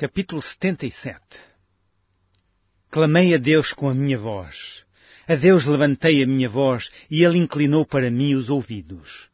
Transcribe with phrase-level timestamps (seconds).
[0.00, 1.20] Capítulo 77
[2.90, 4.82] Clamei a Deus com a minha voz.
[5.28, 9.28] A Deus levantei a minha voz e Ele inclinou para mim os ouvidos.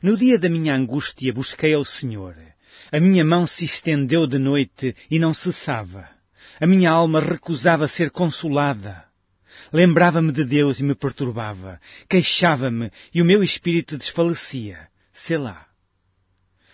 [0.00, 2.36] No dia da minha angústia busquei ao Senhor.
[2.92, 6.08] A minha mão se estendeu de noite e não cessava.
[6.60, 9.04] A minha alma recusava ser consolada.
[9.72, 11.80] Lembrava-me de Deus e me perturbava.
[12.08, 14.86] Queixava-me e o meu espírito desfalecia.
[15.12, 15.69] Selá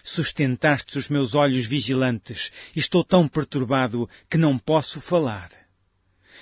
[0.07, 5.51] sustentaste os meus olhos vigilantes, estou tão perturbado que não posso falar.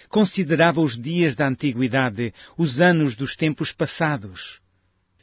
[0.09, 4.61] Considerava os dias da antiguidade, os anos dos tempos passados.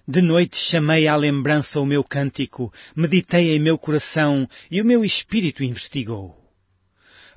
[0.07, 5.05] De noite chamei à lembrança o meu cântico, meditei em meu coração e o meu
[5.05, 6.35] espírito investigou.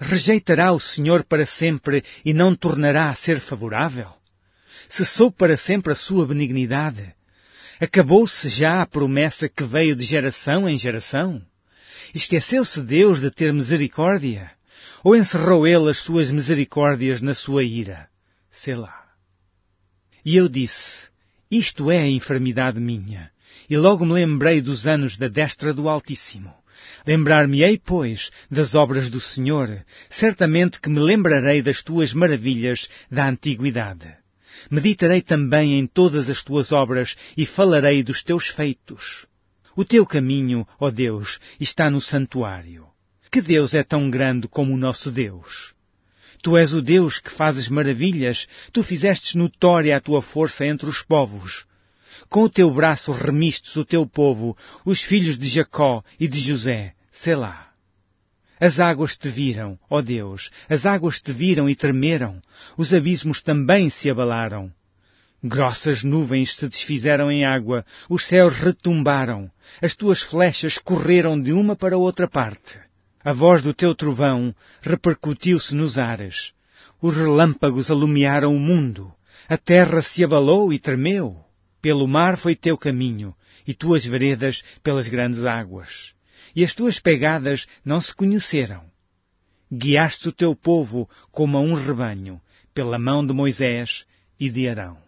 [0.00, 4.08] Rejeitará o Senhor para sempre e não tornará a ser favorável?
[4.88, 7.14] Cessou para sempre a sua benignidade?
[7.84, 11.42] Acabou-se já a promessa que veio de geração em geração?
[12.14, 14.50] Esqueceu-se Deus de ter misericórdia?
[15.04, 18.08] Ou encerrou ele as suas misericórdias na sua ira?
[18.50, 19.04] Sei lá.
[20.24, 21.10] E eu disse,
[21.50, 23.30] isto é a enfermidade minha.
[23.68, 26.54] E logo me lembrei dos anos da destra do Altíssimo.
[27.06, 34.23] Lembrar-me-ei, pois, das obras do Senhor, certamente que me lembrarei das tuas maravilhas da antiguidade.
[34.70, 39.26] Meditarei também em todas as tuas obras e falarei dos teus feitos.
[39.76, 42.86] O teu caminho, ó Deus, está no santuário.
[43.30, 45.74] Que Deus é tão grande como o nosso Deus?
[46.42, 51.02] Tu és o Deus que fazes maravilhas, tu fizestes notória a tua força entre os
[51.02, 51.64] povos.
[52.28, 56.94] Com o teu braço remistes o teu povo, os filhos de Jacó e de José,
[57.10, 57.73] Selá.
[58.60, 62.40] As águas te viram, ó Deus, as águas te viram e tremeram,
[62.78, 64.72] os abismos também se abalaram.
[65.42, 69.50] Grossas nuvens se desfizeram em água, os céus retumbaram,
[69.82, 72.78] as tuas flechas correram de uma para outra parte.
[73.24, 76.52] A voz do teu trovão repercutiu-se nos ares.
[77.02, 79.12] Os relâmpagos alumiaram o mundo.
[79.48, 81.44] A terra se abalou e tremeu.
[81.82, 83.34] Pelo mar foi teu caminho,
[83.66, 86.14] e tuas veredas pelas grandes águas
[86.54, 88.84] e as tuas pegadas não se conheceram.
[89.72, 92.40] Guiaste o teu povo como a um rebanho,
[92.72, 94.04] pela mão de Moisés
[94.38, 95.03] e de Arão.